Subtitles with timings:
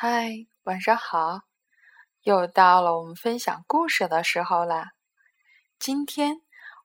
[0.00, 1.40] 嗨，晚上好！
[2.22, 4.92] 又到了我们分享故事的时候啦。
[5.76, 6.40] 今天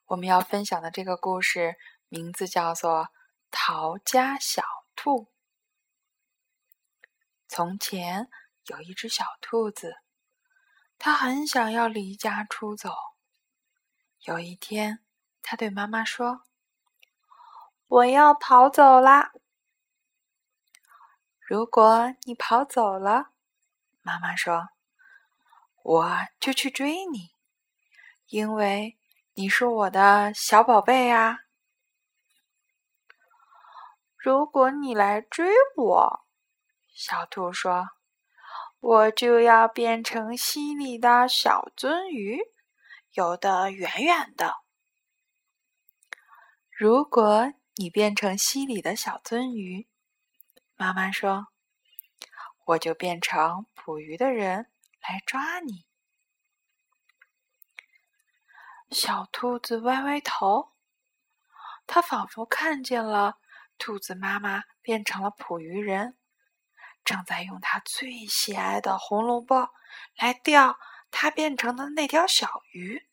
[0.05, 1.76] 我们要分享的这个故事
[2.10, 3.04] 名字叫做
[3.52, 4.63] 《逃家小
[4.96, 5.26] 兔》。
[7.48, 8.32] 从前
[8.66, 9.93] 有一只小兔子，
[10.98, 12.95] 它很想要离家出走。
[14.21, 15.04] 有一天，
[15.43, 16.45] 它对妈妈说
[17.86, 19.34] ：“我要逃走啦！”
[21.54, 23.28] 如果你跑走了，
[24.02, 24.70] 妈妈说
[25.86, 27.30] ：“我就去追你，
[28.25, 28.98] 因为
[29.36, 31.42] 你是我的小宝贝啊。”
[34.17, 35.47] 如果你来追
[35.78, 36.25] 我，
[36.92, 37.89] 小兔说
[38.81, 42.39] ：“我就要变成溪里的小鳟鱼，
[43.11, 44.56] 游得远远的。”
[46.75, 49.88] 如果你变成溪里的小鳟鱼，
[50.83, 51.47] 妈妈说
[52.67, 54.69] ：“我就变成捕鱼的人
[55.00, 55.85] 来抓你。”
[58.91, 60.73] 小兔子歪歪头，
[61.88, 63.38] 它仿佛看见了
[63.77, 66.17] 兔子妈妈变成了捕鱼人，
[67.05, 69.69] 正在用它最喜爱的红萝卜
[70.17, 70.77] 来钓
[71.11, 73.08] 它变成的那条小鱼。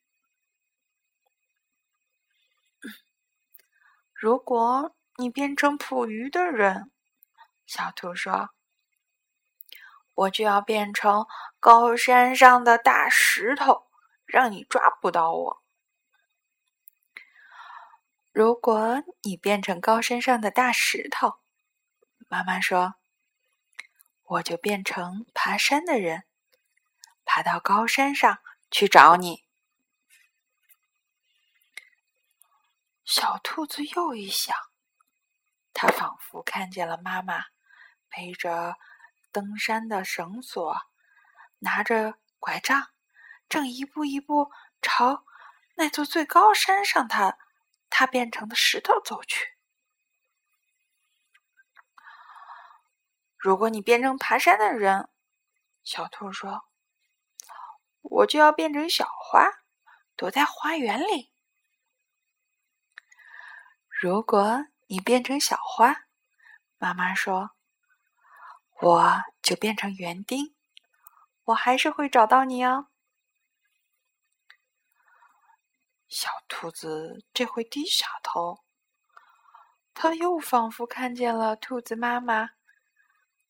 [4.12, 6.90] 如果你变成捕鱼的人，
[7.70, 8.50] 小兔说
[10.16, 11.24] ：“我就要变成
[11.60, 13.86] 高山上的大石头，
[14.26, 15.62] 让你抓不到我。”
[18.32, 21.38] 如果你变成高山上的大石头，
[22.28, 22.96] 妈妈说
[24.24, 26.24] ：“我就变成爬山的人，
[27.24, 28.40] 爬到高山上
[28.72, 29.44] 去找你。”
[33.06, 34.56] 小兔子又一想，
[35.72, 37.44] 它仿佛看见了妈妈。
[38.10, 38.76] 背着
[39.32, 40.76] 登山的绳索，
[41.60, 42.88] 拿着拐杖，
[43.48, 44.50] 正一步一步
[44.82, 45.24] 朝
[45.76, 47.38] 那座最高山上它
[47.88, 49.56] 它变成的石头走去。
[53.38, 55.08] 如果你变成爬山的人，
[55.82, 56.64] 小兔说
[58.02, 59.48] ：“我就要变成小花，
[60.16, 61.32] 躲在花园里。”
[63.88, 66.04] 如果你变成小花，
[66.76, 67.52] 妈妈说。
[68.82, 70.54] 我就变成园丁，
[71.44, 72.86] 我还是会找到你哦。
[76.08, 78.64] 小兔子这回低下头，
[79.92, 82.52] 它又仿佛看见了兔子妈妈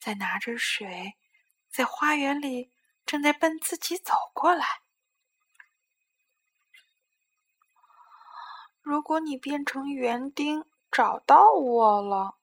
[0.00, 1.16] 在拿着水，
[1.70, 2.72] 在花园里
[3.06, 4.82] 正在奔自己走过来。
[8.82, 12.36] 如果你变成园丁找到我了，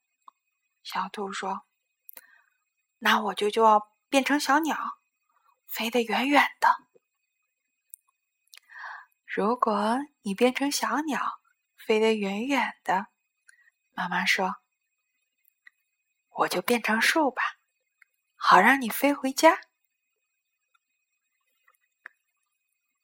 [0.82, 1.64] 小兔说。
[3.00, 4.78] 那我就就要变成小鸟，
[5.66, 6.76] 飞得远远的。
[9.26, 11.40] 如果你变成小鸟，
[11.76, 13.08] 飞得远远的，
[13.94, 14.56] 妈妈说，
[16.30, 17.44] 我就变成树吧，
[18.36, 19.62] 好让你飞回家。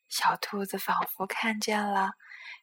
[0.10, 2.14] 小兔子仿佛看见了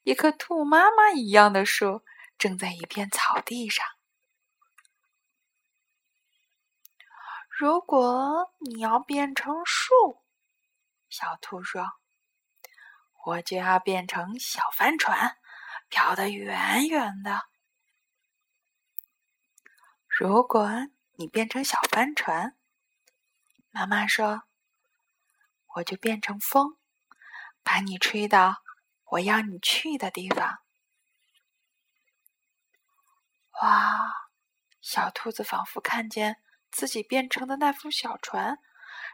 [0.02, 2.04] 一棵兔妈妈一样的树，
[2.38, 3.86] 正在一片草地上。
[7.60, 10.22] 如果你要变成树，
[11.10, 11.84] 小兔说
[13.26, 15.36] ：“我就要变成小帆船，
[15.90, 17.42] 飘得远远的。”
[20.08, 20.70] 如果
[21.18, 22.56] 你变成小帆船，
[23.68, 24.44] 妈妈说
[25.76, 26.78] ：“我就变成风，
[27.62, 28.62] 把你吹到
[29.04, 30.60] 我要你去的地方。”
[33.60, 34.30] 哇！
[34.80, 36.42] 小兔子仿佛看见。
[36.70, 38.58] 自己变成的那副小船，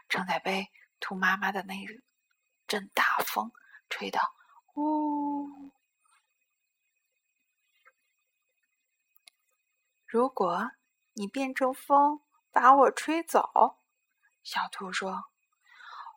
[0.07, 0.67] 正在被
[0.99, 1.75] 兔妈妈的那
[2.67, 3.51] 阵大风
[3.89, 4.19] 吹得
[4.75, 5.71] 呜。
[10.05, 10.71] 如果
[11.13, 13.77] 你变成风把我吹走，
[14.41, 15.25] 小兔说：“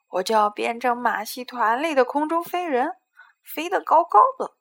[0.08, 2.96] 我就要变成马戏团里的空中飞人，
[3.42, 4.56] 飞得高高的。”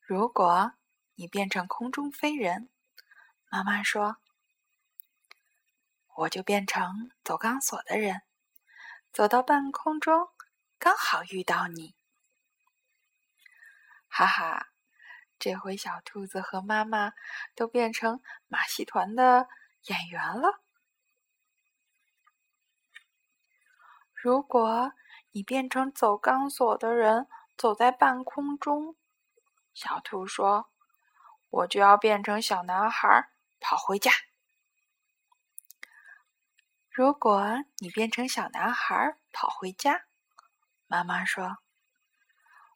[0.00, 0.72] 如果
[1.14, 2.68] 你变成空中飞人，
[3.54, 4.16] 妈妈说
[6.16, 8.22] ：“我就变成走钢索的人，
[9.12, 10.30] 走到半空中，
[10.78, 11.94] 刚好遇到你。”
[14.08, 14.68] 哈哈，
[15.38, 17.12] 这回小兔子和妈妈
[17.54, 19.46] 都变成马戏团的
[19.82, 20.62] 演员了。
[24.14, 24.94] 如果
[25.32, 27.28] 你变成走钢索的人，
[27.58, 28.96] 走在半空中，
[29.74, 30.70] 小兔说
[31.50, 33.28] ：“我就要变成小男孩。”
[33.62, 34.10] 跑回家。
[36.90, 40.04] 如果你变成小男孩跑回家，
[40.86, 41.56] 妈妈说：“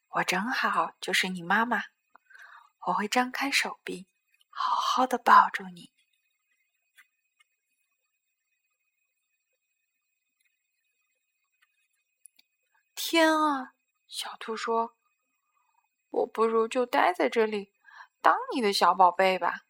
[0.09, 1.83] 我正好就是你妈妈，
[2.87, 4.07] 我会张开手臂，
[4.49, 5.91] 好好的抱住你。”
[12.95, 13.75] 天啊！
[14.09, 14.97] 小兔说
[16.09, 17.73] ：“我不如就待在这里，
[18.23, 19.66] 当你的小宝贝吧。”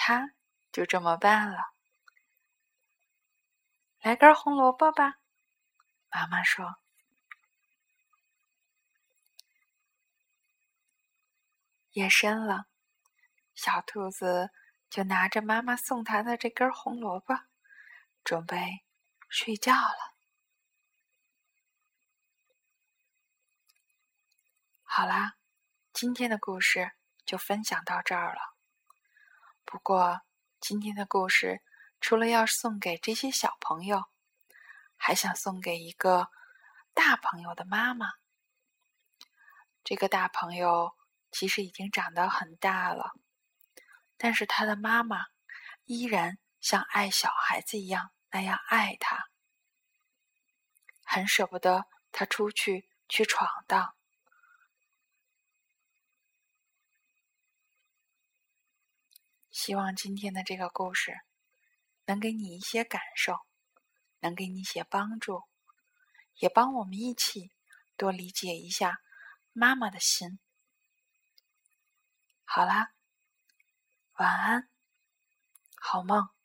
[0.00, 0.32] 他
[0.70, 1.58] 就这么办了。
[3.98, 5.18] 来根红萝卜吧，
[6.08, 6.76] 妈妈说。
[11.90, 12.68] 夜深了，
[13.56, 14.52] 小兔子
[14.88, 17.34] 就拿着妈妈送它的这根红萝卜，
[18.22, 18.84] 准备
[19.28, 20.14] 睡觉了。
[24.84, 25.34] 好啦，
[25.92, 26.92] 今天的故事
[27.26, 28.57] 就分享到这儿了。
[29.70, 30.22] 不过，
[30.60, 31.60] 今天的故事
[32.00, 34.06] 除了要送给这些小朋友，
[34.96, 36.30] 还想送给一个
[36.94, 38.06] 大朋友的妈妈。
[39.84, 40.96] 这个大朋友
[41.30, 43.12] 其实已经长得很大了，
[44.16, 45.26] 但是他的妈妈
[45.84, 49.26] 依然像爱小孩子一样那样爱他，
[51.04, 53.94] 很舍不得他出去去闯荡。
[59.60, 61.18] 希望今天的这个故事
[62.04, 63.40] 能给你一些感受，
[64.20, 65.42] 能给你一些帮助，
[66.36, 67.50] 也帮我们一起
[67.96, 69.00] 多理解一下
[69.52, 70.38] 妈妈的心。
[72.44, 72.92] 好啦，
[74.18, 74.68] 晚安，
[75.74, 76.37] 好梦。